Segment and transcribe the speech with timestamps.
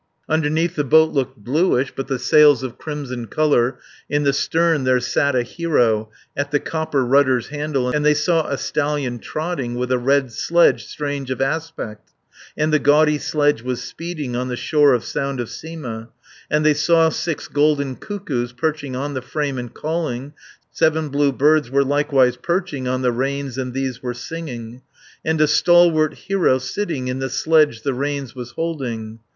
[0.27, 3.77] Underneath the boat looked bluish, But the sails of crimson colour.
[4.09, 8.47] In the stern there sat a hero, At the copper rudder's handle, And they saw
[8.47, 12.13] a stallion trotting With a red sledge strange of aspect,
[12.55, 16.07] 600 And the gaudy sledge was speeding On the shore of Sound of Sima,
[16.49, 20.33] And they saw six golden cuckoos, Perching on the frame, and calling,
[20.71, 24.81] Seven blue birds were likewise perching On the reins, and these were singing;
[25.23, 29.19] And a stalwart hero, sitting In the sledge, the reins was holding.